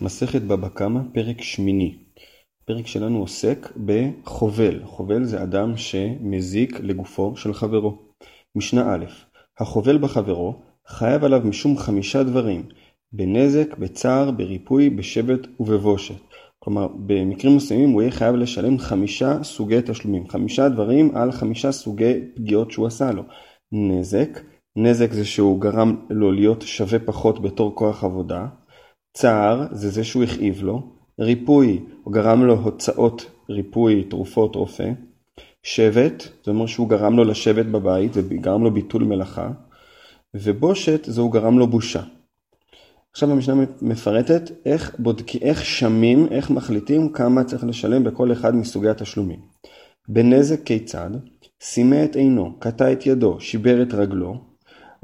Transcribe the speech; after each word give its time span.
מסכת 0.00 0.42
בבא 0.42 0.68
קמא, 0.68 1.00
פרק 1.14 1.42
שמיני. 1.42 1.94
הפרק 2.62 2.86
שלנו 2.86 3.18
עוסק 3.18 3.72
בחובל. 3.84 4.80
חובל 4.84 5.24
זה 5.24 5.42
אדם 5.42 5.76
שמזיק 5.76 6.80
לגופו 6.80 7.36
של 7.36 7.54
חברו. 7.54 7.98
משנה 8.56 8.94
א', 8.94 9.04
החובל 9.58 9.98
בחברו 9.98 10.54
חייב 10.86 11.24
עליו 11.24 11.40
משום 11.44 11.78
חמישה 11.78 12.22
דברים, 12.22 12.62
בנזק, 13.12 13.78
בצער, 13.78 14.30
בריפוי, 14.30 14.90
בשבט 14.90 15.46
ובבושת. 15.60 16.20
כלומר, 16.58 16.88
במקרים 17.06 17.56
מסוימים 17.56 17.90
הוא 17.90 18.02
יהיה 18.02 18.10
חייב 18.10 18.34
לשלם 18.34 18.78
חמישה 18.78 19.42
סוגי 19.42 19.78
תשלומים, 19.86 20.28
חמישה 20.28 20.68
דברים 20.68 21.16
על 21.16 21.32
חמישה 21.32 21.72
סוגי 21.72 22.20
פגיעות 22.34 22.70
שהוא 22.70 22.86
עשה 22.86 23.12
לו. 23.12 23.22
נזק, 23.72 24.40
נזק 24.76 25.12
זה 25.12 25.24
שהוא 25.24 25.60
גרם 25.60 25.96
לו 26.10 26.32
להיות 26.32 26.62
שווה 26.62 26.98
פחות 26.98 27.42
בתור 27.42 27.74
כוח 27.74 28.04
עבודה. 28.04 28.46
צער 29.16 29.66
זה 29.70 29.90
זה 29.90 30.04
שהוא 30.04 30.24
הכאיב 30.24 30.62
לו, 30.62 30.82
ריפוי, 31.20 31.80
הוא 32.04 32.12
גרם 32.12 32.44
לו 32.44 32.54
הוצאות 32.54 33.26
ריפוי, 33.50 34.04
תרופות, 34.04 34.56
רופא, 34.56 34.90
שבט, 35.62 36.28
זה 36.44 36.50
אומר 36.50 36.66
שהוא 36.66 36.88
גרם 36.88 37.16
לו 37.16 37.24
לשבת 37.24 37.66
בבית 37.66 38.12
וגרם 38.14 38.64
לו 38.64 38.70
ביטול 38.70 39.04
מלאכה, 39.04 39.50
ובושת 40.34 41.04
זה 41.04 41.20
הוא 41.20 41.32
גרם 41.32 41.58
לו 41.58 41.66
בושה. 41.66 42.02
עכשיו 43.12 43.30
המשנה 43.32 43.64
מפרטת 43.82 44.50
איך 44.66 44.96
בודקים, 44.98 45.40
איך 45.42 45.64
שמים, 45.64 46.26
איך 46.30 46.50
מחליטים 46.50 47.12
כמה 47.12 47.44
צריך 47.44 47.64
לשלם 47.64 48.04
בכל 48.04 48.32
אחד 48.32 48.54
מסוגי 48.54 48.88
התשלומים. 48.88 49.40
בנזק 50.08 50.62
כיצד? 50.64 51.10
סימא 51.62 52.04
את 52.04 52.16
עינו, 52.16 52.58
קטע 52.58 52.92
את 52.92 53.06
ידו, 53.06 53.40
שיבר 53.40 53.82
את 53.82 53.94
רגלו, 53.94 54.55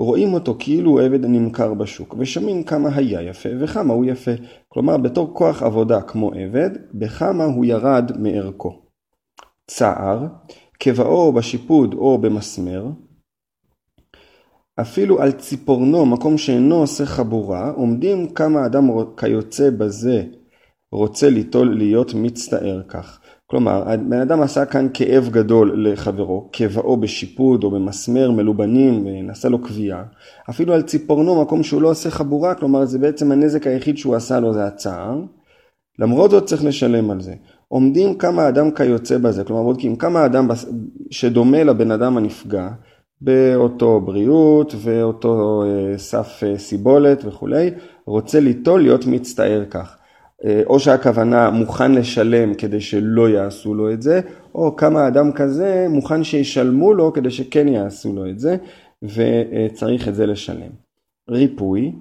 רואים 0.05 0.34
אותו 0.34 0.56
כאילו 0.59 0.91
הוא 0.91 1.01
עבד 1.01 1.24
הנמכר 1.24 1.74
בשוק, 1.74 2.15
ושומעים 2.19 2.62
כמה 2.62 2.88
היה 2.95 3.23
יפה 3.23 3.48
וכמה 3.61 3.95
הוא 3.95 4.05
יפה. 4.05 4.30
כלומר, 4.69 4.97
בתור 4.97 5.34
כוח 5.34 5.62
עבודה 5.62 6.02
כמו 6.02 6.33
עבד, 6.34 6.70
בכמה 6.95 7.45
הוא 7.45 7.64
ירד 7.64 8.12
מערכו. 8.19 8.83
צער, 9.67 10.27
כבאו 10.80 11.33
בשיפוד 11.33 11.95
או 11.95 12.19
במסמר, 12.19 12.86
אפילו 14.80 15.23
על 15.23 15.33
ציפורנו, 15.33 16.06
מקום 16.06 16.39
שאינו 16.39 16.75
עושה 16.75 17.06
חבורה, 17.06 17.70
עומדים 17.70 18.34
כמה 18.34 18.67
אדם 18.67 18.89
כיוצא 19.17 19.70
בזה 19.70 20.25
רוצה 20.92 21.30
ליטול 21.30 21.77
להיות 21.77 22.14
מצטער 22.14 22.83
כך. 22.89 23.20
כלומר, 23.53 23.83
הבן 23.86 24.20
אדם 24.20 24.42
עשה 24.42 24.64
כאן 24.64 24.89
כאב 24.95 25.28
גדול 25.31 25.86
לחברו, 25.89 26.48
כאבו 26.53 26.97
בשיפוד 26.97 27.64
או 27.64 27.70
במסמר 27.70 28.31
מלובנים 28.31 29.06
ונעשה 29.06 29.48
לו 29.48 29.62
כוויה. 29.62 30.03
אפילו 30.50 30.75
על 30.75 30.83
ציפורנו, 30.83 31.42
מקום 31.42 31.62
שהוא 31.62 31.83
לא 31.83 31.89
עושה 31.91 32.11
חבורה, 32.11 32.55
כלומר 32.55 32.84
זה 32.84 32.98
בעצם 32.98 33.33
הנזק 33.33 33.67
היחיד 33.67 33.98
שהוא 33.98 34.14
עשה 34.14 34.41
לו 34.41 34.53
זה 34.53 34.67
הצער. 34.67 35.20
למרות 35.98 36.30
זאת 36.30 36.45
צריך 36.45 36.64
לשלם 36.64 37.11
על 37.11 37.20
זה. 37.20 37.34
עומדים 37.69 38.14
כמה 38.14 38.48
אדם 38.48 38.70
כיוצא 38.70 39.19
בזה, 39.19 39.45
כלומר 39.45 39.62
בודקים 39.62 39.97
כמה 39.97 40.27
אדם 40.27 40.48
שדומה 41.11 41.64
לבן 41.64 41.91
אדם 41.91 42.17
הנפגע, 42.17 42.69
באותו 43.20 44.00
בריאות 44.00 44.75
ואותו 44.78 45.64
אה, 45.67 45.98
סף 45.98 46.41
אה, 46.42 46.58
סיבולת 46.58 47.25
וכולי, 47.25 47.70
רוצה 48.06 48.41
ליטול 48.41 48.83
להיות 48.83 49.06
מצטער 49.06 49.64
כך. 49.70 49.97
אה, 50.45 50.62
או 50.67 50.81
שהכוונה 50.81 51.51
מוכן 51.51 51.93
לשלם 51.93 52.55
כדי 52.55 52.81
שלא 52.81 53.29
יעשו 53.29 53.75
לו 53.75 53.93
את 53.93 54.03
זה, 54.03 54.21
או 54.55 54.77
כמה 54.77 55.09
אדם 55.09 55.33
כזה 55.33 55.87
מוכן 55.91 56.25
שישלמו 56.25 56.95
לו 56.95 57.12
כדי 57.12 57.31
שכן 57.31 57.69
יעשו 57.69 58.12
לו 58.12 58.31
את 58.31 58.39
זה, 58.39 58.57
וצריך 59.03 60.09
את 60.09 60.15
זה 60.15 60.27
לשלם. 60.27 60.70
ריפוי, 61.31 61.93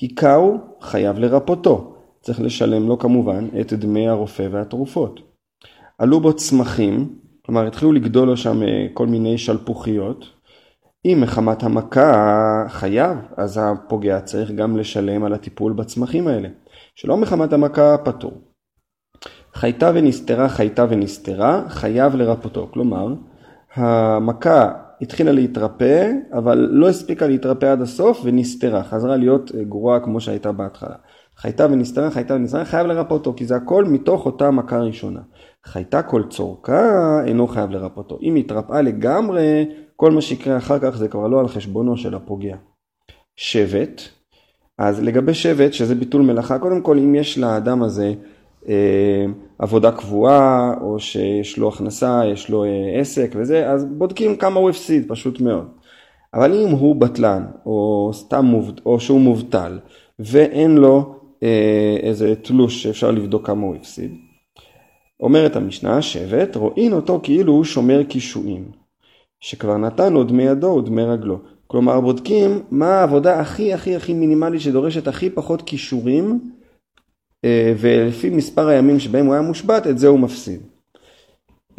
היכהו 0.00 0.58
חייב 0.80 1.18
לרפותו, 1.18 1.94
צריך 2.20 2.40
לשלם 2.40 2.88
לו 2.88 2.98
כמובן 2.98 3.48
את 3.60 3.72
דמי 3.72 4.08
הרופא 4.08 4.48
והתרופות. 4.50 5.20
עלו 5.98 6.20
בו 6.20 6.32
צמחים, 6.32 7.18
כלומר 7.46 7.66
התחילו 7.66 7.92
לגדול 7.92 8.28
לו 8.28 8.36
שם 8.36 8.62
אה, 8.62 8.86
כל 8.94 9.06
מיני 9.06 9.38
שלפוחיות, 9.38 10.24
אם 11.04 11.18
מחמת 11.20 11.62
המכה 11.62 12.64
חייב, 12.68 13.18
אז 13.36 13.60
הפוגע 13.62 14.20
צריך 14.20 14.50
גם 14.50 14.76
לשלם 14.76 15.24
על 15.24 15.32
הטיפול 15.32 15.72
בצמחים 15.72 16.28
האלה. 16.28 16.48
שלא 16.94 17.16
מחמת 17.16 17.52
המכה 17.52 17.96
פטור. 18.04 18.32
חייתה 19.54 19.90
ונסתרה, 19.94 20.48
חייתה 20.48 20.86
ונסתרה, 20.88 21.62
חייב 21.68 22.14
לרפותו. 22.14 22.68
כלומר, 22.72 23.14
המכה 23.74 24.72
התחילה 25.00 25.32
להתרפא, 25.32 26.10
אבל 26.32 26.68
לא 26.70 26.88
הספיקה 26.88 27.26
להתרפא 27.26 27.66
עד 27.66 27.80
הסוף 27.80 28.20
ונסתרה, 28.24 28.84
חזרה 28.84 29.16
להיות 29.16 29.52
גרועה 29.54 30.00
כמו 30.00 30.20
שהייתה 30.20 30.52
בהתחלה. 30.52 30.96
חייתה 31.36 31.66
ונסתרה, 31.70 32.10
חייתה 32.10 32.34
ונסתרה, 32.34 32.64
חייב 32.64 32.86
לרפותו, 32.86 33.34
כי 33.36 33.46
זה 33.46 33.56
הכל 33.56 33.84
מתוך 33.84 34.26
אותה 34.26 34.50
מכה 34.50 34.78
ראשונה. 34.78 35.20
חייתה 35.64 36.02
כל 36.02 36.22
צורכה, 36.30 37.24
אינו 37.26 37.46
חייב 37.46 37.70
לרפותו. 37.70 38.18
אם 38.22 38.34
התרפאה 38.34 38.82
לגמרי, 38.82 39.66
כל 39.96 40.10
מה 40.10 40.20
שיקרה 40.20 40.56
אחר 40.56 40.78
כך 40.78 40.96
זה 40.96 41.08
כבר 41.08 41.26
לא 41.28 41.40
על 41.40 41.48
חשבונו 41.48 41.96
של 41.96 42.14
הפוגע. 42.14 42.56
שבט, 43.36 44.02
אז 44.78 45.02
לגבי 45.02 45.34
שבט, 45.34 45.72
שזה 45.72 45.94
ביטול 45.94 46.22
מלאכה, 46.22 46.58
קודם 46.58 46.80
כל 46.80 46.98
אם 46.98 47.14
יש 47.14 47.38
לאדם 47.38 47.82
הזה 47.82 48.14
אה, 48.68 49.24
עבודה 49.58 49.92
קבועה, 49.92 50.74
או 50.80 51.00
שיש 51.00 51.58
לו 51.58 51.68
הכנסה, 51.68 52.22
יש 52.32 52.50
לו 52.50 52.64
אה, 52.64 53.00
עסק 53.00 53.32
וזה, 53.36 53.70
אז 53.70 53.84
בודקים 53.84 54.36
כמה 54.36 54.60
הוא 54.60 54.70
הפסיד, 54.70 55.08
פשוט 55.08 55.40
מאוד. 55.40 55.68
אבל 56.34 56.54
אם 56.54 56.68
הוא 56.68 56.96
בטלן, 56.96 57.44
או 57.66 58.10
סתם 58.14 58.44
מובט, 58.44 58.80
או 58.86 59.00
שהוא 59.00 59.20
מובטל, 59.20 59.78
ואין 60.18 60.74
לו 60.74 61.14
אה, 61.42 61.96
איזה 62.02 62.34
תלוש 62.34 62.82
שאפשר 62.82 63.10
לבדוק 63.10 63.46
כמה 63.46 63.66
הוא 63.66 63.76
הפסיד, 63.76 64.14
אומרת 65.20 65.56
המשנה, 65.56 66.02
שבט, 66.02 66.56
רואין 66.56 66.92
אותו 66.92 67.20
כאילו 67.22 67.52
הוא 67.52 67.64
שומר 67.64 68.02
קישואין, 68.02 68.64
שכבר 69.40 69.76
נתן 69.76 70.12
לו 70.12 70.24
דמי 70.24 70.42
ידו 70.42 70.66
ודמי 70.66 71.02
רגלו. 71.02 71.38
כלומר 71.74 72.00
בודקים 72.00 72.62
מה 72.70 73.00
העבודה 73.00 73.40
הכי 73.40 73.72
הכי 73.72 73.96
הכי 73.96 74.14
מינימלית 74.14 74.60
שדורשת 74.60 75.08
הכי 75.08 75.30
פחות 75.30 75.62
כישורים 75.62 76.40
אה, 77.44 77.72
ולפי 77.78 78.30
מספר 78.30 78.68
הימים 78.68 79.00
שבהם 79.00 79.26
הוא 79.26 79.34
היה 79.34 79.42
מושבת 79.42 79.86
את 79.86 79.98
זה 79.98 80.08
הוא 80.08 80.18
מפסיד. 80.18 80.60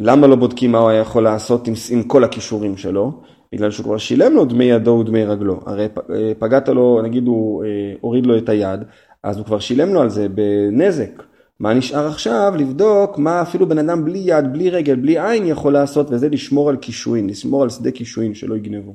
למה 0.00 0.26
לא 0.26 0.36
בודקים 0.36 0.72
מה 0.72 0.78
הוא 0.78 0.88
היה 0.88 1.00
יכול 1.00 1.22
לעשות 1.22 1.68
עם, 1.68 1.74
עם 1.90 2.02
כל 2.02 2.24
הכישורים 2.24 2.76
שלו? 2.76 3.12
בגלל 3.52 3.70
שהוא 3.70 3.84
כבר 3.84 3.98
שילם 3.98 4.32
לו 4.34 4.44
דמי 4.44 4.64
ידו 4.64 4.90
ודמי 4.90 5.24
רגלו. 5.24 5.60
הרי 5.66 5.88
אה, 6.10 6.32
פגעת 6.38 6.68
לו, 6.68 7.02
נגיד 7.02 7.26
הוא 7.26 7.64
אה, 7.64 7.68
הוריד 8.00 8.26
לו 8.26 8.38
את 8.38 8.48
היד, 8.48 8.80
אז 9.22 9.38
הוא 9.38 9.46
כבר 9.46 9.58
שילם 9.58 9.94
לו 9.94 10.00
על 10.00 10.10
זה 10.10 10.28
בנזק. 10.28 11.22
מה 11.60 11.74
נשאר 11.74 12.06
עכשיו? 12.06 12.52
לבדוק 12.58 13.18
מה 13.18 13.42
אפילו 13.42 13.68
בן 13.68 13.78
אדם 13.78 14.04
בלי 14.04 14.22
יד, 14.24 14.52
בלי 14.52 14.70
רגל, 14.70 14.96
בלי 14.96 15.18
עין 15.20 15.46
יכול 15.46 15.72
לעשות, 15.72 16.06
וזה 16.10 16.28
לשמור 16.28 16.68
על 16.68 16.76
קישואין, 16.76 17.30
לשמור 17.30 17.62
על 17.62 17.70
שדה 17.70 17.90
קישואין 17.90 18.34
שלא 18.34 18.56
יגנבו. 18.56 18.94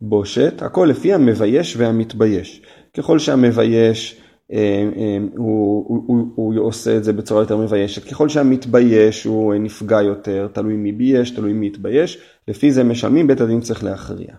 בושת, 0.00 0.62
הכל 0.62 0.86
לפי 0.90 1.14
המבייש 1.14 1.76
והמתבייש. 1.76 2.62
ככל 2.96 3.18
שהמבייש 3.18 4.20
אה, 4.52 4.88
אה, 4.96 5.18
הוא, 5.36 5.84
הוא, 5.88 6.02
הוא, 6.06 6.32
הוא 6.34 6.66
עושה 6.66 6.96
את 6.96 7.04
זה 7.04 7.12
בצורה 7.12 7.42
יותר 7.42 7.56
מביישת, 7.56 8.04
ככל 8.04 8.28
שהמתבייש 8.28 9.24
הוא 9.24 9.54
נפגע 9.54 10.02
יותר, 10.02 10.48
תלוי 10.52 10.76
מי 10.76 10.92
בייש, 10.92 11.30
תלוי 11.30 11.52
מי 11.52 11.66
התבייש, 11.66 12.18
לפי 12.48 12.72
זה 12.72 12.84
משלמים, 12.84 13.26
בית 13.26 13.40
הדין 13.40 13.60
צריך 13.60 13.84
להכריע. 13.84 14.34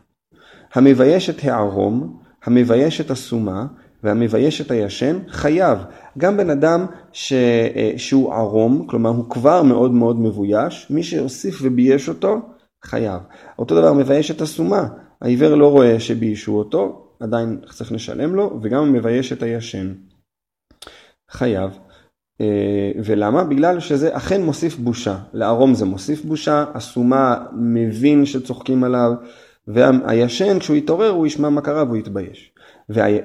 המבייש 0.74 1.30
את 1.30 1.44
הערום, 1.44 2.18
המבייש 2.46 3.02
את 3.02 3.12
הסומה 3.12 3.66
והמבייש 4.04 4.62
את 4.62 4.72
הישן 4.72 5.20
חייב. 5.28 5.80
גם 6.18 6.38
בן 6.38 6.50
אדם 6.50 6.86
ש, 7.12 7.34
אה, 7.34 7.92
שהוא 7.98 8.34
ערום, 8.34 8.88
כלומר 8.88 9.10
הוא 9.10 9.30
כבר 9.30 9.64
מאוד 9.64 9.92
מאוד 9.92 10.20
מבויש, 10.20 10.88
מי 10.90 11.04
שהוסיף 11.04 11.60
ובייש 11.62 12.10
אותו 12.10 12.40
חייב. 12.84 13.22
אותו 13.60 13.76
דבר 13.76 13.94
מבייש 13.94 14.32
את 14.32 14.42
הסומה, 14.42 14.88
העיוור 15.22 15.56
לא 15.56 15.72
רואה 15.72 16.00
שביישו 16.00 16.58
אותו, 16.58 17.08
עדיין 17.20 17.60
צריך 17.70 17.92
לשלם 17.92 18.36
לו, 18.36 18.60
וגם 18.62 18.94
מבייש 18.94 19.34
את 19.34 19.44
הישן. 19.44 19.94
חייב. 21.32 21.78
אה, 22.42 22.92
ולמה? 23.06 23.44
בגלל 23.44 23.80
שזה 23.80 24.18
אכן 24.18 24.44
מוסיף 24.44 24.78
בושה. 24.78 25.18
לערום 25.34 25.74
זה 25.74 25.86
מוסיף 25.86 26.26
בושה, 26.26 26.66
הסומה 26.74 27.46
מבין 27.54 28.26
שצוחקים 28.26 28.84
עליו, 28.84 29.12
והישן 29.68 30.60
כשהוא 30.60 30.78
יתעורר 30.78 31.10
הוא 31.10 31.28
ישמע 31.28 31.50
מה 31.50 31.62
קרה 31.62 31.84
והוא 31.84 31.98
יתבייש. 31.98 32.52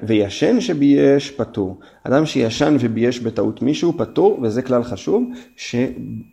וישן 0.03 0.61
שבייש 0.61 1.31
פטור. 1.31 1.79
אדם 2.03 2.25
שישן 2.25 2.75
ובייש 2.79 3.19
בטעות 3.19 3.61
מישהו 3.61 3.93
פטור, 3.97 4.39
וזה 4.43 4.61
כלל 4.61 4.83
חשוב, 4.83 5.23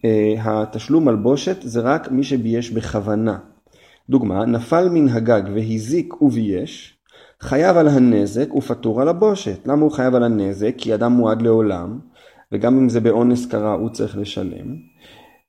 שהתשלום 0.02 1.08
על 1.08 1.16
בושת 1.16 1.56
זה 1.62 1.80
רק 1.80 2.10
מי 2.10 2.24
שבייש 2.24 2.70
בכוונה. 2.70 3.38
דוגמה, 4.10 4.44
נפל 4.46 4.88
מן 4.88 5.08
הגג 5.08 5.42
והזיק 5.54 6.22
ובייש, 6.22 6.98
חייב 7.40 7.76
על 7.76 7.88
הנזק 7.88 8.54
ופטור 8.54 9.00
על 9.00 9.08
הבושת. 9.08 9.66
למה 9.66 9.82
הוא 9.82 9.92
חייב 9.92 10.14
על 10.14 10.24
הנזק? 10.24 10.74
כי 10.78 10.94
אדם 10.94 11.12
מועד 11.12 11.42
לעולם, 11.42 11.98
וגם 12.52 12.78
אם 12.78 12.88
זה 12.88 13.00
באונס 13.00 13.46
קרה 13.46 13.72
הוא 13.72 13.90
צריך 13.90 14.18
לשלם. 14.18 14.76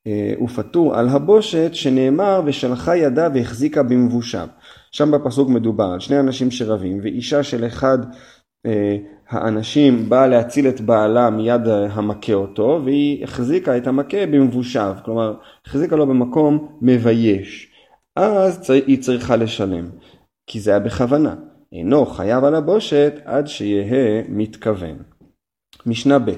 אה, 0.07 0.33
ופטור 0.43 0.95
על 0.95 1.09
הבושת 1.09 1.69
שנאמר 1.73 2.41
ושלחה 2.45 2.95
ידה 2.95 3.27
והחזיקה 3.33 3.83
במבושיו. 3.83 4.47
שם 4.91 5.11
בפסוק 5.11 5.49
מדובר 5.49 5.85
על 5.93 5.99
שני 5.99 6.19
אנשים 6.19 6.51
שרבים 6.51 6.99
ואישה 7.03 7.43
של 7.43 7.65
אחד 7.67 7.97
אה, 8.65 8.97
האנשים 9.29 10.09
באה 10.09 10.27
להציל 10.27 10.67
את 10.67 10.81
בעלה 10.81 11.29
מיד 11.29 11.67
המכה 11.67 12.33
אותו, 12.33 12.81
והיא 12.85 13.23
החזיקה 13.23 13.77
את 13.77 13.87
המכה 13.87 14.25
במבושב, 14.25 14.93
כלומר 15.05 15.33
החזיקה 15.65 15.95
לו 15.95 16.07
במקום 16.07 16.77
מבייש. 16.81 17.68
אז 18.19 18.69
היא 18.69 19.01
צריכה 19.01 19.35
לשלם, 19.35 19.89
כי 20.47 20.59
זה 20.59 20.71
היה 20.71 20.79
בכוונה. 20.79 21.35
אינו 21.71 22.05
חייב 22.05 22.43
על 22.43 22.55
הבושת 22.55 23.13
עד 23.25 23.47
שיהא 23.47 24.21
מתכוון. 24.29 24.97
משנה 25.85 26.19
ב' 26.19 26.31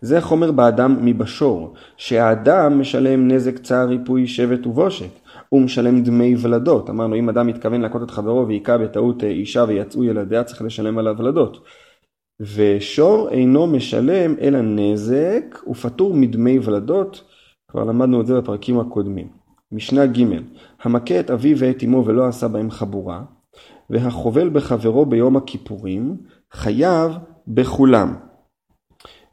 זה 0.00 0.20
חומר 0.20 0.52
באדם 0.52 1.04
מבשור, 1.04 1.74
שהאדם 1.96 2.80
משלם 2.80 3.28
נזק 3.28 3.58
צער 3.58 3.88
ריפוי 3.88 4.26
שבט 4.26 4.66
ובושת. 4.66 5.10
הוא 5.48 5.60
משלם 5.60 6.02
דמי 6.02 6.34
ולדות. 6.42 6.90
אמרנו 6.90 7.16
אם 7.16 7.28
אדם 7.28 7.46
מתכוון 7.46 7.80
להכות 7.80 8.02
את 8.02 8.10
חברו 8.10 8.46
והיכה 8.48 8.78
בטעות 8.78 9.24
אישה 9.24 9.64
ויצאו 9.68 10.04
ילדיה 10.04 10.44
צריך 10.44 10.62
לשלם 10.62 10.98
עליו 10.98 11.14
ולדות. 11.18 11.64
ושור 12.40 13.28
אינו 13.30 13.66
משלם 13.66 14.34
אלא 14.40 14.60
נזק 14.60 15.58
ופטור 15.68 16.14
מדמי 16.14 16.58
ולדות, 16.58 17.24
כבר 17.68 17.84
למדנו 17.84 18.20
את 18.20 18.26
זה 18.26 18.40
בפרקים 18.40 18.80
הקודמים. 18.80 19.41
משנה 19.72 20.06
ג' 20.06 20.22
המכה 20.82 21.20
את 21.20 21.30
אביו 21.30 21.58
ואת 21.58 21.84
אמו 21.84 22.04
ולא 22.06 22.26
עשה 22.26 22.48
בהם 22.48 22.70
חבורה, 22.70 23.22
והחובל 23.90 24.48
בחברו 24.48 25.06
ביום 25.06 25.36
הכיפורים, 25.36 26.16
חייב 26.52 27.12
בכולם. 27.48 28.14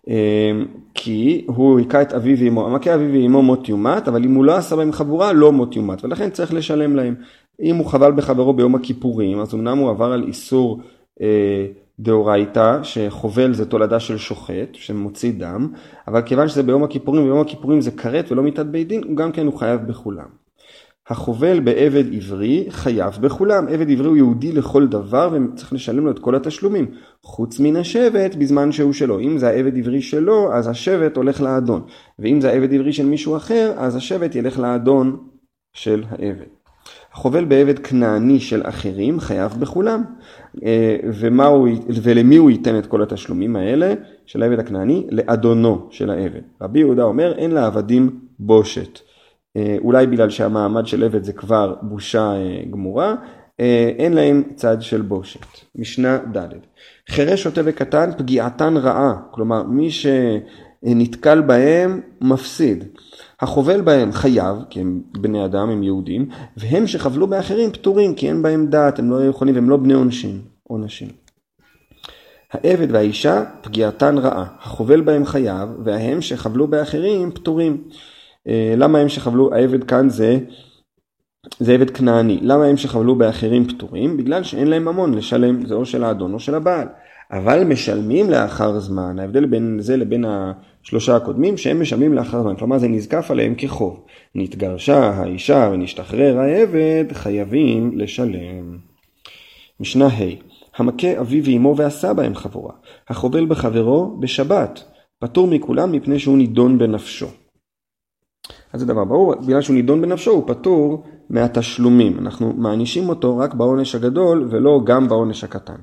אמ, 0.07 0.65
כי 0.93 1.45
הוא 1.47 1.79
היכה 1.79 2.01
את 2.01 2.13
אביו 2.13 2.37
ואמו, 2.39 2.67
המכה 2.67 2.95
אביו 2.95 3.13
ואמו 3.13 3.41
מות 3.41 3.69
יומת, 3.69 4.07
אבל 4.07 4.23
אם 4.23 4.35
הוא 4.35 4.45
לא 4.45 4.55
עשה 4.55 4.75
בהם 4.75 4.91
חבורה, 4.91 5.33
לא 5.33 5.51
מות 5.51 5.75
יומת, 5.75 6.03
ולכן 6.03 6.29
צריך 6.29 6.53
לשלם 6.53 6.95
להם. 6.95 7.15
אם 7.61 7.75
הוא 7.75 7.85
חבל 7.85 8.11
בחברו 8.11 8.53
ביום 8.53 8.75
הכיפורים, 8.75 9.39
אז 9.39 9.53
אמנם 9.53 9.77
הוא 9.77 9.89
עבר 9.89 10.11
על 10.11 10.23
איסור 10.27 10.81
אה, 11.21 11.65
דאורייתא, 11.99 12.83
שחובל 12.83 13.53
זה 13.53 13.65
תולדה 13.65 13.99
של 13.99 14.17
שוחט, 14.17 14.69
שמוציא 14.73 15.33
דם, 15.37 15.73
אבל 16.07 16.21
כיוון 16.21 16.47
שזה 16.47 16.63
ביום 16.63 16.83
הכיפורים, 16.83 17.23
ביום 17.23 17.41
הכיפורים 17.41 17.81
זה 17.81 17.91
כרת 17.91 18.31
ולא 18.31 18.43
מיתת 18.43 18.65
בית 18.65 18.87
דין, 18.87 19.15
גם 19.15 19.31
כן 19.31 19.45
הוא 19.45 19.57
חייב 19.57 19.81
בכולם. 19.87 20.27
החובל 21.09 21.59
בעבד 21.59 22.13
עברי 22.13 22.65
חייב 22.69 23.13
בכולם, 23.21 23.67
עבד 23.67 23.91
עברי 23.91 24.07
הוא 24.07 24.17
יהודי 24.17 24.51
לכל 24.51 24.87
דבר 24.87 25.29
וצריך 25.33 25.73
לשלם 25.73 26.05
לו 26.05 26.11
את 26.11 26.19
כל 26.19 26.35
התשלומים, 26.35 26.91
חוץ 27.23 27.59
מן 27.59 27.75
השבט 27.75 28.35
בזמן 28.35 28.71
שהוא 28.71 28.93
שלו. 28.93 29.19
אם 29.19 29.37
זה 29.37 29.49
העבד 29.49 29.77
עברי 29.77 30.01
שלו, 30.01 30.53
אז 30.53 30.67
השבט 30.67 31.17
הולך 31.17 31.41
לאדון, 31.41 31.81
ואם 32.19 32.41
זה 32.41 32.49
העבד 32.49 32.73
עברי 32.73 32.93
של 32.93 33.05
מישהו 33.05 33.37
אחר, 33.37 33.73
אז 33.77 33.95
השבט 33.95 34.35
ילך 34.35 34.59
לאדון 34.59 35.17
של 35.73 36.03
העבד. 36.09 36.58
החובל 37.19 37.45
בעבד 37.45 37.79
כנעני 37.79 38.39
של 38.39 38.61
אחרים 38.65 39.19
חייב 39.19 39.51
בכולם. 39.59 40.03
אה, 40.63 40.97
הוא, 41.47 41.67
ולמי 42.03 42.35
הוא 42.35 42.51
ייתן 42.51 42.77
את 42.77 42.85
כל 42.85 43.03
התשלומים 43.03 43.55
האלה 43.55 43.93
של 44.25 44.43
העבד 44.43 44.59
הכנעני? 44.59 45.07
לאדונו 45.11 45.87
של 45.89 46.09
העבד. 46.09 46.41
רבי 46.61 46.79
יהודה 46.79 47.03
אומר 47.03 47.33
אין 47.37 47.51
לעבדים 47.51 48.19
בושת. 48.39 48.99
אה, 49.57 49.77
אולי 49.83 50.07
בגלל 50.07 50.29
שהמעמד 50.29 50.87
של 50.87 51.03
עבד 51.03 51.23
זה 51.23 51.33
כבר 51.33 51.75
בושה 51.81 52.33
אה, 52.33 52.61
גמורה, 52.69 53.15
אין 53.97 54.13
להם 54.13 54.43
צד 54.55 54.81
של 54.81 55.01
בושת. 55.01 55.45
משנה 55.75 56.17
ד' 56.17 56.47
חירש 57.09 57.43
שוטה 57.43 57.61
וקטן 57.65 58.09
פגיעתן 58.17 58.77
רעה, 58.77 59.15
כלומר 59.31 59.63
מי 59.63 59.89
שנתקל 60.85 61.41
בהם 61.41 62.01
מפסיד. 62.21 62.83
החובל 63.41 63.81
בהם 63.81 64.11
חייב, 64.11 64.57
כי 64.69 64.79
הם 64.79 65.01
בני 65.11 65.45
אדם, 65.45 65.69
הם 65.69 65.83
יהודים, 65.83 66.29
והם 66.57 66.87
שחבלו 66.87 67.27
באחרים 67.27 67.71
פטורים, 67.71 68.15
כי 68.15 68.27
אין 68.27 68.41
בהם 68.41 68.67
דעת, 68.67 68.99
הם 68.99 69.11
לא 69.11 69.25
יכולים, 69.25 69.55
הם 69.55 69.69
לא 69.69 69.77
בני 69.77 69.93
עונשין, 69.93 70.41
עונשים. 70.63 71.07
העבד 72.53 72.91
והאישה 72.91 73.43
פגיעתן 73.61 74.17
רעה, 74.17 74.45
החובל 74.59 75.01
בהם 75.01 75.25
חייב, 75.25 75.69
וההם 75.83 76.21
שחבלו 76.21 76.67
באחרים 76.67 77.31
פטורים. 77.31 77.83
אה, 78.47 78.73
למה 78.77 78.99
הם 78.99 79.09
שחבלו, 79.09 79.53
העבד 79.53 79.83
כאן 79.83 80.09
זה, 80.09 80.37
זה 81.59 81.73
עבד 81.73 81.89
כנעני, 81.89 82.39
למה 82.41 82.65
הם 82.65 82.77
שחבלו 82.77 83.15
באחרים 83.15 83.67
פטורים? 83.67 84.17
בגלל 84.17 84.43
שאין 84.43 84.67
להם 84.67 84.85
ממון 84.85 85.13
לשלם, 85.13 85.65
זה 85.65 85.73
או 85.73 85.85
של 85.85 86.03
האדון 86.03 86.33
או 86.33 86.39
של 86.39 86.55
הבעל. 86.55 86.87
אבל 87.31 87.63
משלמים 87.63 88.29
לאחר 88.29 88.79
זמן, 88.79 89.19
ההבדל 89.19 89.45
בין 89.45 89.77
זה 89.81 89.97
לבין 89.97 90.25
השלושה 90.89 91.15
הקודמים, 91.15 91.57
שהם 91.57 91.81
משלמים 91.81 92.13
לאחר 92.13 92.41
זמן, 92.41 92.55
כלומר 92.55 92.77
זה 92.77 92.87
נזקף 92.87 93.31
עליהם 93.31 93.55
כחוב. 93.57 94.03
נתגרשה 94.35 95.09
האישה 95.09 95.69
ונשתחרר 95.73 96.39
העבד, 96.39 97.05
חייבים 97.13 97.91
לשלם. 97.97 98.77
משנה 99.79 100.07
ה' 100.07 100.23
המכה 100.77 101.19
אביו 101.21 101.43
ואמו 101.45 101.75
ועשה 101.77 102.13
בהם 102.13 102.35
חבורה, 102.35 102.73
החובל 103.09 103.45
בחברו 103.45 104.17
בשבת, 104.19 104.83
פטור 105.19 105.47
מכולם 105.47 105.91
מפני 105.91 106.19
שהוא 106.19 106.37
נידון 106.37 106.77
בנפשו. 106.77 107.27
אז 108.73 108.79
זה 108.79 108.85
דבר 108.85 109.05
ברור, 109.05 109.35
בגלל 109.35 109.61
שהוא 109.61 109.75
נידון 109.75 110.01
בנפשו 110.01 110.31
הוא 110.31 110.47
פטור 110.47 111.03
מהתשלומים. 111.29 112.19
אנחנו 112.19 112.53
מענישים 112.57 113.09
אותו 113.09 113.37
רק 113.37 113.53
בעונש 113.53 113.95
הגדול 113.95 114.47
ולא 114.51 114.81
גם 114.83 115.07
בעונש 115.07 115.43
הקטן. 115.43 115.77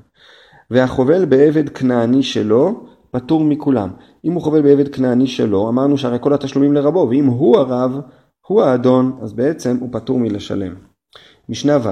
והחובל 0.71 1.25
בעבד 1.25 1.69
כנעני 1.69 2.23
שלו, 2.23 2.87
פטור 3.11 3.43
מכולם. 3.43 3.89
אם 4.25 4.33
הוא 4.33 4.41
חובל 4.41 4.61
בעבד 4.61 4.87
כנעני 4.87 5.27
שלו, 5.27 5.69
אמרנו 5.69 5.97
שהרי 5.97 6.17
כל 6.21 6.33
התשלומים 6.33 6.73
לרבו, 6.73 7.07
ואם 7.09 7.25
הוא 7.25 7.57
הרב, 7.57 7.99
הוא 8.47 8.61
האדון, 8.61 9.17
אז 9.21 9.33
בעצם 9.33 9.77
הוא 9.79 9.89
פטור 9.91 10.19
מלשלם. 10.19 10.75
משנה 11.49 11.77
ו' 11.83 11.89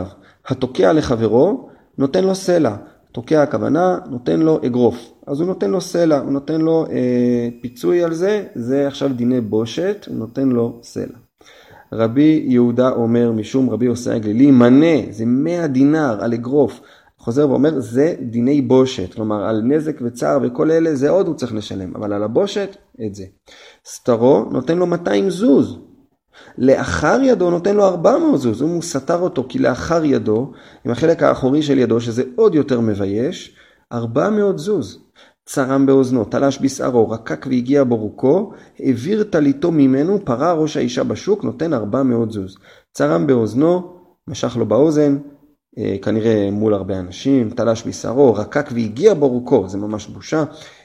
התוקע 0.48 0.94
לחברו, 0.94 1.70
נותן 1.98 2.24
לו 2.24 2.36
סלע. 2.36 2.76
תוקע 3.12 3.42
הכוונה, 3.42 3.98
נותן 4.10 4.40
לו 4.40 4.60
אגרוף. 4.66 5.12
אז 5.28 5.40
הוא 5.40 5.48
נותן 5.48 5.72
לו 5.72 5.82
סלע, 5.82 6.20
הוא 6.20 6.32
נותן 6.32 6.62
לו 6.62 6.86
אה, 6.92 7.50
פיצוי 7.62 8.04
על 8.04 8.14
זה, 8.14 8.46
זה 8.56 8.88
עכשיו 8.88 9.10
דיני 9.14 9.42
בושת, 9.42 10.06
הוא 10.10 10.16
נותן 10.16 10.50
לו 10.50 10.80
סלע. 10.84 11.18
רבי 11.94 12.46
יהודה 12.48 12.90
אומר 12.90 13.32
משום 13.32 13.70
רבי 13.70 13.86
יוסי 13.86 14.12
הגלילי, 14.12 14.52
מנה, 14.52 15.12
זה 15.12 15.24
מאה 15.26 15.68
דינר 15.68 16.18
על 16.22 16.34
אגרוף. 16.34 16.82
חוזר 17.25 17.50
ואומר, 17.50 17.80
זה 17.80 18.16
דיני 18.22 18.62
בושת, 18.62 19.13
כלומר 19.13 19.44
על 19.44 19.62
נזק 19.62 20.01
וצער 20.01 20.39
וכל 20.44 20.72
אלה, 20.72 20.95
זה 20.95 21.10
עוד 21.10 21.27
הוא 21.27 21.36
צריך 21.36 21.54
לשלם, 21.54 21.95
אבל 21.95 22.13
על 22.13 22.24
הבושת, 22.24 22.77
את 23.06 23.16
זה. 23.16 23.24
סתרו 23.86 24.45
נותן 24.51 24.77
לו 24.77 24.86
200 24.86 25.30
זוז, 25.30 25.77
לאחר 26.57 27.19
ידו 27.24 27.50
נותן 27.50 27.75
לו 27.75 27.86
400 27.86 28.39
זוז, 28.39 28.62
הוא 28.62 28.81
סתר 28.81 29.19
אותו 29.19 29.45
כי 29.50 29.60
לאחר 29.60 30.06
ידו, 30.06 30.51
עם 30.86 30.92
החלק 30.92 31.24
האחורי 31.24 31.62
של 31.62 31.77
ידו, 31.77 32.01
שזה 32.01 32.24
עוד 32.36 32.56
יותר 32.56 32.80
מבייש, 32.80 33.56
400 33.94 34.57
זוז. 34.60 35.00
צרם 35.45 35.86
באוזנו, 35.86 36.25
תלש 36.25 36.60
בשערו, 36.62 37.09
רקק 37.09 37.45
והגיע 37.50 37.83
ברוקו, 37.83 38.52
העביר 38.80 39.23
טליתו 39.23 39.71
ממנו, 39.71 40.26
פרה 40.26 40.54
ראש 40.54 40.78
האישה 40.78 41.04
בשוק, 41.04 41.44
נותן 41.44 41.73
400 41.73 42.31
זוז. 42.31 42.57
צרם 42.94 43.28
באוזנו, 43.28 43.95
משך 44.28 44.57
לו 44.57 44.66
באוזן, 44.66 45.18
כנראה 46.02 46.50
מול 46.52 46.74
הרבה 46.74 47.00
אנשים, 47.00 47.50
תלש 47.50 47.88
בשערו, 47.88 48.34
רקק 48.34 48.70
והגיע 48.74 49.14
ברוקו, 49.14 49.70
זה 49.70 49.78
ממש 49.78 50.08
בושה, 50.08 50.44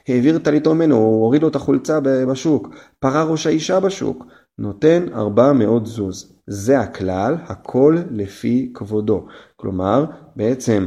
העביר 0.09 0.39
טליתו 0.39 0.75
ממנו, 0.75 0.97
הוא 0.97 1.25
הוריד 1.25 1.43
לו 1.43 1.49
את 1.49 1.57
החולצה 1.57 2.01
בשוק, 2.01 2.69
פרה 2.99 3.25
ראש 3.25 3.47
האישה 3.47 3.81
בשוק, 3.81 4.25
נותן 4.59 5.07
400 5.15 5.87
זוז. 5.87 6.33
זה 6.47 6.81
הכלל, 6.81 7.37
הכל 7.47 7.97
לפי 8.11 8.71
כבודו. 8.75 9.27
כלומר, 9.57 10.05
בעצם, 10.37 10.87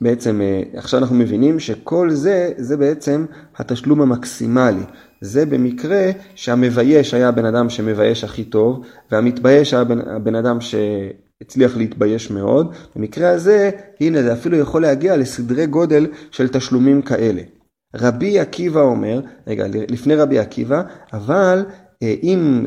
בעצם 0.00 0.40
אה, 0.40 0.62
עכשיו 0.76 1.00
אנחנו 1.00 1.16
מבינים 1.16 1.60
שכל 1.60 2.10
זה, 2.10 2.52
זה 2.56 2.76
בעצם 2.76 3.26
התשלום 3.56 4.02
המקסימלי. 4.02 4.82
זה 5.20 5.46
במקרה 5.46 6.10
שהמבייש 6.34 7.14
היה 7.14 7.28
הבן 7.28 7.44
אדם 7.44 7.70
שמבייש 7.70 8.24
הכי 8.24 8.44
טוב, 8.44 8.80
והמתבייש 9.10 9.74
היה 9.74 9.82
הבן, 9.82 10.00
הבן 10.00 10.34
אדם 10.34 10.60
שהצליח 11.42 11.76
להתבייש 11.76 12.30
מאוד. 12.30 12.74
במקרה 12.96 13.30
הזה, 13.30 13.70
הנה 14.00 14.22
זה 14.22 14.32
אפילו 14.32 14.56
יכול 14.56 14.82
להגיע 14.82 15.16
לסדרי 15.16 15.66
גודל 15.66 16.06
של 16.30 16.48
תשלומים 16.48 17.02
כאלה. 17.02 17.42
רבי 17.96 18.38
עקיבא 18.38 18.80
אומר, 18.80 19.20
רגע, 19.46 19.66
לפני 19.88 20.14
רבי 20.14 20.38
עקיבא, 20.38 20.82
אבל 21.12 21.64
אה, 22.02 22.14
אם 22.22 22.64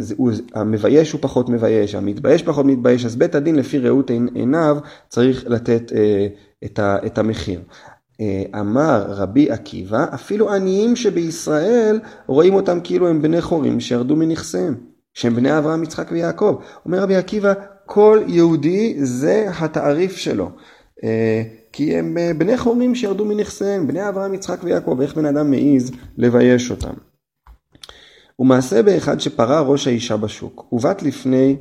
המבייש 0.54 1.12
הוא 1.12 1.22
פחות 1.22 1.50
מבייש, 1.50 1.96
המתבייש 1.96 2.44
פחות 2.44 2.66
מתבייש, 2.66 3.06
אז 3.06 3.16
בית 3.16 3.36
הדין 3.36 3.56
לפי 3.56 3.80
ראות 3.80 4.10
עיניו 4.10 4.78
צריך 5.10 5.44
לתת 5.48 5.92
אה, 5.96 6.28
את 7.06 7.18
המחיר. 7.18 7.62
אה, 8.22 8.60
אמר 8.60 9.06
רבי 9.08 9.52
עקיבא, 9.52 10.06
אפילו 10.14 10.54
עניים 10.54 10.96
שבישראל 10.96 12.00
רואים 12.28 12.54
אותם 12.54 12.80
כאילו 12.84 13.08
הם 13.08 13.22
בני 13.22 13.42
חורים 13.42 13.80
שירדו 13.80 14.16
מנכסיהם, 14.16 14.76
שהם 15.14 15.36
בני 15.36 15.58
אברהם, 15.58 15.84
יצחק 15.84 16.08
ויעקב. 16.12 16.56
אומר 16.86 17.00
רבי 17.00 17.16
עקיבא, 17.16 17.54
כל 17.86 18.24
יהודי 18.28 18.96
זה 18.98 19.48
התעריף 19.60 20.16
שלו. 20.18 20.50
כי 21.72 21.98
הם 21.98 22.18
בני 22.38 22.58
חורים 22.58 22.96
שירדו 22.96 23.26
מנכסיהם, 23.26 23.88
בני 23.88 24.10
אברהם, 24.10 24.34
יצחק 24.34 24.64
ויעקב, 24.64 24.98
איך 25.02 25.16
בן 25.16 25.26
אדם 25.26 25.52
מעז 25.52 25.92
לבייש 26.18 26.72
אותם. 26.72 26.94
ומעשה 28.40 28.84
באחד 28.84 29.20
שפרה 29.20 29.62
ראש 29.62 29.88
האישה 29.88 30.18
בשוק, 30.18 30.74
ובאת 30.74 31.04
לפני 31.04 31.56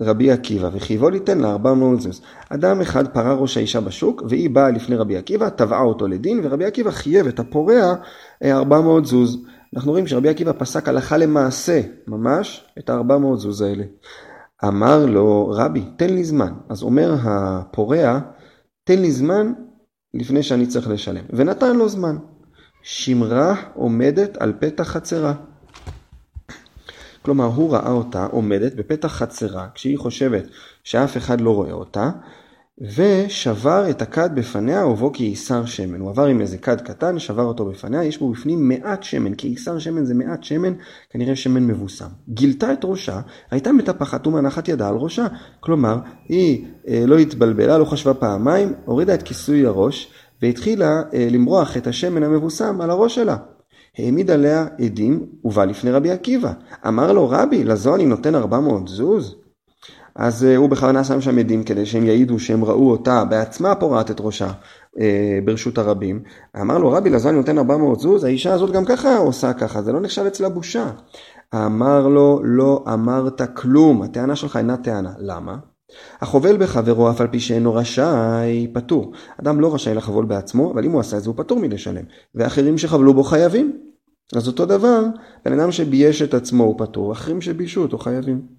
רבי 0.00 0.30
עקיבא, 0.30 0.70
וחיבו 0.72 1.10
ליתן 1.10 1.38
לה 1.38 1.50
400 1.50 2.00
זוז. 2.00 2.22
אדם 2.48 2.80
אחד 2.80 3.08
פרע 3.08 3.32
ראש 3.34 3.56
האישה 3.56 3.80
בשוק, 3.80 4.22
והיא 4.28 4.50
באה 4.50 4.70
לפני 4.70 4.96
רבי 4.96 5.16
עקיבא, 5.16 5.48
תבעה 5.48 5.82
אותו 5.82 6.08
לדין, 6.08 6.40
ורבי 6.42 6.64
עקיבא 6.64 6.90
חייב 6.90 7.26
את 7.26 7.38
הפורע 7.38 7.94
400 8.44 9.02
אה, 9.02 9.08
זוז. 9.08 9.38
אנחנו 9.76 9.90
רואים 9.90 10.06
שרבי 10.06 10.28
עקיבא 10.28 10.52
פסק 10.58 10.88
הלכה 10.88 11.16
למעשה, 11.16 11.80
ממש, 12.06 12.64
את 12.78 12.90
ה-400 12.90 13.36
זוז 13.36 13.60
האלה. 13.60 13.84
אמר 14.64 15.06
לו, 15.06 15.52
רבי, 15.56 15.84
תן 15.96 16.10
לי 16.10 16.24
זמן. 16.24 16.52
אז 16.68 16.82
אומר 16.82 17.14
הפורע, 17.22 18.18
תן 18.84 18.98
לי 18.98 19.12
זמן 19.12 19.52
לפני 20.14 20.42
שאני 20.42 20.66
צריך 20.66 20.88
לשלם. 20.88 21.24
ונתן 21.30 21.76
לו 21.76 21.88
זמן. 21.88 22.16
שמרה 22.82 23.54
עומדת 23.74 24.36
על 24.36 24.52
פתח 24.60 24.84
חצרה. 24.84 25.34
כלומר, 27.22 27.44
הוא 27.44 27.72
ראה 27.72 27.90
אותה 27.90 28.26
עומדת 28.26 28.74
בפתח 28.74 29.08
חצרה, 29.08 29.68
כשהיא 29.74 29.98
חושבת 29.98 30.44
שאף 30.84 31.16
אחד 31.16 31.40
לא 31.40 31.54
רואה 31.54 31.72
אותה, 31.72 32.10
ושבר 32.80 33.90
את 33.90 34.02
הכד 34.02 34.30
בפניה 34.34 34.86
ובו 34.86 35.10
כעיסר 35.12 35.64
שמן. 35.64 36.00
הוא 36.00 36.10
עבר 36.10 36.26
עם 36.26 36.40
איזה 36.40 36.58
כד 36.58 36.80
קטן, 36.80 37.18
שבר 37.18 37.42
אותו 37.42 37.64
בפניה, 37.64 38.04
יש 38.04 38.18
בו 38.18 38.30
בפנים 38.30 38.68
מעט 38.68 39.02
שמן, 39.02 39.32
כעיסר 39.38 39.78
שמן 39.78 40.04
זה 40.04 40.14
מעט 40.14 40.44
שמן, 40.44 40.72
כנראה 41.10 41.36
שמן 41.36 41.66
מבוסם. 41.66 42.06
גילתה 42.28 42.72
את 42.72 42.84
ראשה, 42.84 43.20
הייתה 43.50 43.72
מטפחת 43.72 44.26
ומנחת 44.26 44.68
ידה 44.68 44.88
על 44.88 44.94
ראשה. 44.94 45.26
כלומר, 45.60 45.98
היא 46.28 46.66
אה, 46.88 47.04
לא 47.06 47.18
התבלבלה, 47.18 47.78
לא 47.78 47.84
חשבה 47.84 48.14
פעמיים, 48.14 48.72
הורידה 48.84 49.14
את 49.14 49.22
כיסוי 49.22 49.66
הראש, 49.66 50.12
והתחילה 50.42 51.02
אה, 51.14 51.28
למרוח 51.30 51.76
את 51.76 51.86
השמן 51.86 52.22
המבוסם 52.22 52.80
על 52.80 52.90
הראש 52.90 53.14
שלה. 53.14 53.36
העמיד 53.98 54.30
עליה 54.30 54.66
עדים 54.78 55.26
ובא 55.44 55.64
לפני 55.64 55.90
רבי 55.90 56.10
עקיבא. 56.10 56.52
אמר 56.86 57.12
לו 57.12 57.28
רבי, 57.30 57.64
לזו 57.64 57.94
אני 57.94 58.06
נותן 58.06 58.34
400 58.34 58.88
זוז? 58.88 59.45
אז 60.16 60.42
uh, 60.42 60.56
הוא 60.56 60.68
בכוונה 60.68 61.04
שם 61.04 61.20
שם 61.20 61.38
עדים 61.38 61.64
כדי 61.64 61.86
שהם 61.86 62.04
יעידו 62.04 62.38
שהם 62.38 62.64
ראו 62.64 62.90
אותה 62.90 63.24
בעצמה 63.24 63.74
פורעת 63.74 64.10
את 64.10 64.20
ראשה 64.20 64.50
uh, 64.50 65.00
ברשות 65.44 65.78
הרבים. 65.78 66.22
אמר 66.60 66.78
לו 66.78 66.90
רבי 66.90 67.10
אני 67.24 67.36
נותן 67.36 67.58
400 67.58 68.00
זוז, 68.00 68.24
האישה 68.24 68.54
הזאת 68.54 68.70
גם 68.72 68.84
ככה 68.84 69.16
עושה 69.16 69.52
ככה, 69.52 69.82
זה 69.82 69.92
לא 69.92 70.00
נחשב 70.00 70.24
אצלה 70.26 70.48
בושה. 70.48 70.90
אמר 71.54 72.08
לו 72.08 72.40
לא 72.44 72.84
אמרת 72.92 73.56
כלום, 73.56 74.02
הטענה 74.02 74.36
שלך 74.36 74.56
אינה 74.56 74.76
טענה. 74.76 75.12
למה? 75.18 75.56
החובל 76.20 76.56
בחברו 76.56 77.10
אף 77.10 77.20
על 77.20 77.26
פי 77.26 77.40
שאינו 77.40 77.74
רשאי, 77.74 78.66
פטור. 78.72 79.12
אדם 79.40 79.60
לא 79.60 79.74
רשאי 79.74 79.94
לחבול 79.94 80.24
בעצמו, 80.24 80.72
אבל 80.72 80.84
אם 80.84 80.90
הוא 80.90 81.00
עשה 81.00 81.16
את 81.16 81.22
זה 81.22 81.30
הוא 81.30 81.36
פטור 81.36 81.58
מלשלם. 81.58 82.04
ואחרים 82.34 82.78
שחבלו 82.78 83.14
בו 83.14 83.24
חייבים. 83.24 83.78
אז 84.36 84.48
אותו 84.48 84.66
דבר, 84.66 85.04
בן 85.44 85.60
אדם 85.60 85.72
שבייש 85.72 86.22
את 86.22 86.34
עצמו 86.34 86.64
הוא 86.64 86.74
פטור, 86.78 87.12
אחרים 87.12 87.40
שביישו 87.40 87.82
אותו 87.82 87.98
חייבים. 87.98 88.55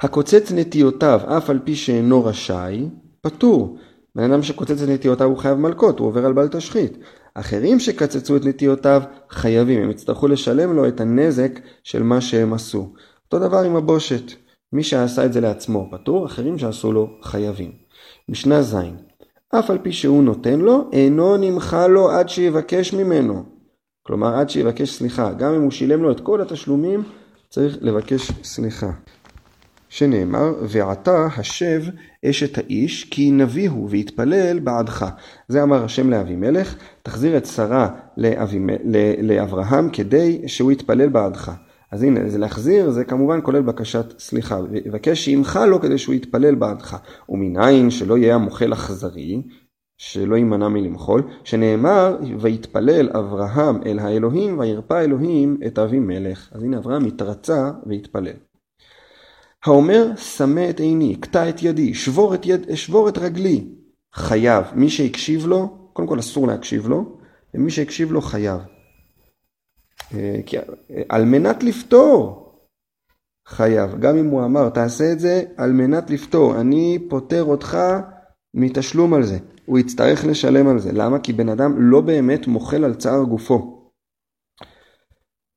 הקוצץ 0.00 0.52
נטיותיו 0.52 1.20
אף 1.26 1.50
על 1.50 1.58
פי 1.64 1.76
שאינו 1.76 2.24
רשאי, 2.24 2.88
פטור. 3.20 3.78
בן 4.14 4.32
אדם 4.32 4.42
שקוצץ 4.42 4.82
את 4.82 4.88
נטיותיו 4.88 5.26
הוא 5.26 5.36
חייב 5.36 5.58
מלקות, 5.58 5.98
הוא 5.98 6.08
עובר 6.08 6.26
על 6.26 6.32
בל 6.32 6.48
תשחית. 6.48 6.98
אחרים 7.34 7.80
שקצצו 7.80 8.36
את 8.36 8.44
נטיותיו 8.44 9.02
חייבים, 9.30 9.82
הם 9.82 9.90
יצטרכו 9.90 10.28
לשלם 10.28 10.76
לו 10.76 10.88
את 10.88 11.00
הנזק 11.00 11.60
של 11.84 12.02
מה 12.02 12.20
שהם 12.20 12.52
עשו. 12.52 12.92
אותו 13.24 13.38
דבר 13.38 13.58
עם 13.58 13.76
הבושת. 13.76 14.32
מי 14.72 14.82
שעשה 14.82 15.24
את 15.24 15.32
זה 15.32 15.40
לעצמו 15.40 15.88
פטור, 15.90 16.26
אחרים 16.26 16.58
שעשו 16.58 16.92
לו 16.92 17.10
חייבים. 17.22 17.72
משנה 18.28 18.62
ז' 18.62 18.76
אף 19.54 19.70
על 19.70 19.78
פי 19.78 19.92
שהוא 19.92 20.22
נותן 20.22 20.60
לו, 20.60 20.90
אינו 20.92 21.36
נמחה 21.36 21.86
לו 21.86 22.10
עד 22.10 22.28
שיבקש 22.28 22.92
ממנו. 22.92 23.44
כלומר, 24.02 24.34
עד 24.34 24.50
שיבקש 24.50 24.90
סליחה. 24.90 25.32
גם 25.32 25.54
אם 25.54 25.62
הוא 25.62 25.70
שילם 25.70 26.02
לו 26.02 26.10
את 26.10 26.20
כל 26.20 26.40
התשלומים, 26.40 27.02
צריך 27.50 27.78
לבקש 27.80 28.32
סליחה. 28.44 28.90
שנאמר, 29.88 30.54
ועתה 30.68 31.26
השב 31.36 31.82
אשת 32.24 32.58
האיש, 32.58 33.04
כי 33.04 33.30
נביא 33.30 33.70
הוא 33.70 33.88
ויתפלל 33.90 34.58
בעדך. 34.58 35.06
זה 35.48 35.62
אמר 35.62 35.84
השם 35.84 36.10
לאבימלך, 36.10 36.76
תחזיר 37.02 37.36
את 37.36 37.46
שרה 37.46 37.88
לאברהם 39.22 39.90
כדי 39.90 40.42
שהוא 40.46 40.72
יתפלל 40.72 41.08
בעדך. 41.08 41.52
אז 41.92 42.02
הנה, 42.02 42.28
זה 42.28 42.38
להחזיר, 42.38 42.90
זה 42.90 43.04
כמובן 43.04 43.40
כולל 43.42 43.62
בקשת 43.62 44.18
סליחה. 44.18 44.60
ויבקש 44.70 45.24
שימחה 45.24 45.66
לו 45.66 45.80
כדי 45.80 45.98
שהוא 45.98 46.14
יתפלל 46.14 46.54
בעדך. 46.54 46.96
ומנין 47.28 47.90
שלא 47.90 48.18
יהיה 48.18 48.34
המוחל 48.34 48.72
אכזרי, 48.72 49.42
שלא 49.98 50.36
יימנע 50.36 50.68
מלמחול, 50.68 51.22
שנאמר, 51.44 52.16
ויתפלל 52.40 53.10
אברהם 53.12 53.82
אל 53.86 53.98
האלוהים, 53.98 54.58
וירפא 54.58 55.04
אלוהים 55.04 55.58
את 55.66 55.78
אבימלך. 55.78 56.48
אז 56.52 56.62
הנה 56.62 56.78
אברהם 56.78 57.04
התרצה 57.04 57.70
והתפלל. 57.86 58.47
האומר, 59.68 60.16
שמה 60.16 60.70
את 60.70 60.80
עיני, 60.80 61.16
קטע 61.16 61.48
את 61.48 61.62
ידי, 61.62 61.94
שבור 61.94 62.34
את, 62.34 62.46
יד, 62.46 62.74
שבור 62.74 63.08
את 63.08 63.18
רגלי. 63.18 63.64
חייב. 64.14 64.64
מי 64.74 64.90
שהקשיב 64.90 65.46
לו, 65.46 65.90
קודם 65.92 66.08
כל 66.08 66.18
אסור 66.18 66.46
להקשיב 66.46 66.88
לו, 66.88 67.18
ומי 67.54 67.70
שהקשיב 67.70 68.12
לו 68.12 68.20
חייב. 68.20 68.60
אה, 70.14 70.40
על 71.08 71.24
מנת 71.24 71.62
לפתור 71.62 72.44
חייב. 73.46 74.00
גם 74.00 74.16
אם 74.16 74.26
הוא 74.26 74.44
אמר, 74.44 74.68
תעשה 74.68 75.12
את 75.12 75.20
זה 75.20 75.42
על 75.56 75.72
מנת 75.72 76.10
לפתור. 76.10 76.60
אני 76.60 76.98
פוטר 77.08 77.44
אותך 77.44 77.78
מתשלום 78.54 79.14
על 79.14 79.22
זה. 79.22 79.38
הוא 79.66 79.78
יצטרך 79.78 80.24
לשלם 80.24 80.68
על 80.68 80.78
זה. 80.78 80.92
למה? 80.92 81.18
כי 81.18 81.32
בן 81.32 81.48
אדם 81.48 81.74
לא 81.78 82.00
באמת 82.00 82.46
מוחל 82.46 82.84
על 82.84 82.94
צער 82.94 83.22
גופו. 83.22 83.77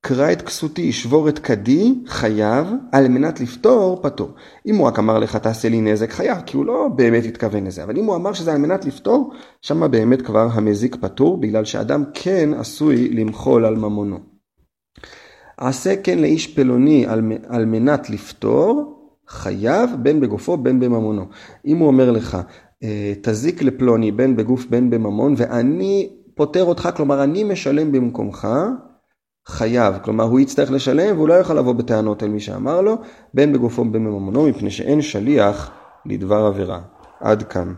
קרא 0.02 0.32
את 0.32 0.42
כסותי, 0.42 0.92
שבור 0.92 1.30
את 1.30 1.40
כדי, 1.40 1.94
חייב, 2.08 2.68
על 2.92 3.08
מנת 3.08 3.42
לפתור, 3.42 4.00
פטור. 4.02 4.30
אם 4.66 4.76
הוא 4.76 4.88
רק 4.88 5.00
אמר 5.00 5.20
לך 5.20 5.36
תעשה 5.36 5.70
לי 5.70 5.82
נזק, 5.82 6.12
חייב, 6.12 6.38
כי 6.46 6.58
הוא 6.58 6.66
לא 6.66 6.88
באמת 6.96 7.24
התכוון 7.26 7.68
לזה. 7.68 7.84
אבל 7.84 7.98
אם 7.98 8.06
הוא 8.06 8.16
אמר 8.16 8.34
שזה 8.34 8.54
על 8.54 8.58
מנת 8.58 8.86
לפתור, 8.86 9.34
שמה 9.62 9.88
באמת 9.88 10.22
כבר 10.22 10.48
המזיק 10.54 10.96
פטור, 10.96 11.38
בגלל 11.38 11.66
שאדם 11.66 12.04
כן 12.14 12.50
עשוי 12.54 13.10
למחול 13.10 13.66
על 13.66 13.76
ממונו. 13.76 14.20
עשה 15.58 15.96
כן 16.04 16.20
לאיש 16.20 16.48
פלוני 16.48 17.06
על, 17.06 17.32
על 17.48 17.66
מנת 17.66 18.10
לפתור, 18.10 18.98
חייב 19.28 19.90
בין 20.00 20.20
בגופו 20.20 20.58
בין 20.58 20.80
בממונו. 20.80 21.26
אם 21.66 21.78
הוא 21.78 21.88
אומר 21.88 22.12
לך, 22.12 22.38
אה, 22.84 23.14
תזיק 23.22 23.64
לפלוני 23.64 24.12
בין 24.12 24.36
בגוף 24.36 24.66
בין 24.66 24.90
בממון, 24.90 25.34
ואני 25.38 26.10
פוטר 26.36 26.64
אותך, 26.64 26.90
כלומר 26.96 27.24
אני 27.24 27.44
משלם 27.44 27.92
במקומך, 27.92 28.48
חייב, 29.48 29.98
כלומר 30.04 30.24
הוא 30.24 30.40
יצטרך 30.40 30.72
לשלם 30.72 31.16
והוא 31.16 31.28
לא 31.28 31.34
יוכל 31.34 31.54
לבוא 31.54 31.74
בטענות 31.74 32.24
אל 32.24 32.30
מי 32.30 32.40
שאמר 32.40 32.82
לו, 32.82 32.98
בין 33.34 33.54
בגופו 33.54 33.86
בין 33.86 34.06
בממונו, 34.06 34.48
מפני 34.48 34.72
שאין 34.72 35.02
שליח 35.02 35.72
לדבר 36.06 36.46
עבירה. 36.46 36.82
עד 37.20 37.44
כאן. 37.44 37.74